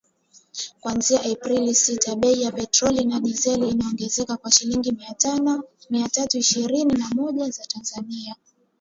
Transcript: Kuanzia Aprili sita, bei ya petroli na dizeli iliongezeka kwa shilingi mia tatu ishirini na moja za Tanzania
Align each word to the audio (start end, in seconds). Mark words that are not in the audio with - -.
Kuanzia 0.79 1.19
Aprili 1.31 1.73
sita, 1.81 2.11
bei 2.21 2.33
ya 2.41 2.51
petroli 2.51 3.05
na 3.05 3.19
dizeli 3.19 3.69
iliongezeka 3.69 4.37
kwa 4.37 4.51
shilingi 4.51 4.93
mia 5.89 6.09
tatu 6.09 6.37
ishirini 6.37 6.93
na 6.93 7.07
moja 7.15 7.49
za 7.49 7.65
Tanzania 7.65 8.35